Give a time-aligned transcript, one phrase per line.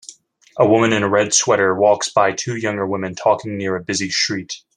[0.57, 4.09] A woman in a red sweater walks by two younger women talking near a busy
[4.09, 4.63] street.